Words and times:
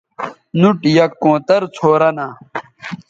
نُوٹ 0.59 0.77
یک 0.97 1.11
کونتر 1.23 1.61
څھورہ 1.75 2.09
نہ 2.17 2.27